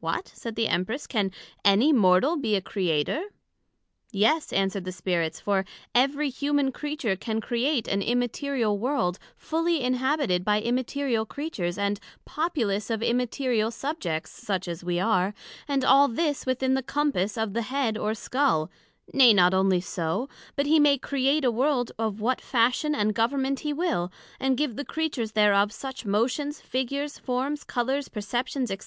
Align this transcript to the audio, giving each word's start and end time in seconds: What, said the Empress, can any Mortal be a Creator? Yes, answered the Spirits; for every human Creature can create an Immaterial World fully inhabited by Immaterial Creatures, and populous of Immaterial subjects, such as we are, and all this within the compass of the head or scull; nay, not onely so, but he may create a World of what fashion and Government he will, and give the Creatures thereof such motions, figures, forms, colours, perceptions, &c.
What, 0.00 0.28
said 0.28 0.54
the 0.54 0.68
Empress, 0.68 1.06
can 1.06 1.30
any 1.64 1.94
Mortal 1.94 2.36
be 2.36 2.54
a 2.56 2.60
Creator? 2.60 3.22
Yes, 4.10 4.52
answered 4.52 4.84
the 4.84 4.92
Spirits; 4.92 5.40
for 5.40 5.64
every 5.94 6.28
human 6.28 6.72
Creature 6.72 7.16
can 7.16 7.40
create 7.40 7.88
an 7.88 8.02
Immaterial 8.02 8.76
World 8.76 9.18
fully 9.34 9.80
inhabited 9.80 10.44
by 10.44 10.60
Immaterial 10.60 11.24
Creatures, 11.24 11.78
and 11.78 11.98
populous 12.26 12.90
of 12.90 13.02
Immaterial 13.02 13.70
subjects, 13.70 14.30
such 14.32 14.68
as 14.68 14.84
we 14.84 15.00
are, 15.00 15.32
and 15.66 15.86
all 15.86 16.06
this 16.06 16.44
within 16.44 16.74
the 16.74 16.82
compass 16.82 17.38
of 17.38 17.54
the 17.54 17.62
head 17.62 17.96
or 17.96 18.12
scull; 18.12 18.70
nay, 19.14 19.32
not 19.32 19.54
onely 19.54 19.80
so, 19.82 20.28
but 20.54 20.66
he 20.66 20.78
may 20.78 20.98
create 20.98 21.46
a 21.46 21.50
World 21.50 21.92
of 21.98 22.20
what 22.20 22.42
fashion 22.42 22.94
and 22.94 23.14
Government 23.14 23.60
he 23.60 23.72
will, 23.72 24.12
and 24.38 24.58
give 24.58 24.76
the 24.76 24.84
Creatures 24.84 25.32
thereof 25.32 25.72
such 25.72 26.04
motions, 26.04 26.60
figures, 26.60 27.18
forms, 27.18 27.64
colours, 27.64 28.10
perceptions, 28.10 28.68
&c. 28.68 28.76